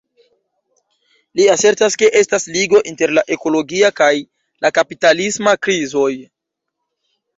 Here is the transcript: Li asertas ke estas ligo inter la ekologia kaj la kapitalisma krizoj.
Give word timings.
Li 1.39 1.43
asertas 1.55 1.97
ke 2.03 2.09
estas 2.21 2.47
ligo 2.55 2.81
inter 2.93 3.13
la 3.19 3.25
ekologia 3.35 3.91
kaj 4.01 4.11
la 4.67 4.73
kapitalisma 4.79 5.55
krizoj. 5.67 6.11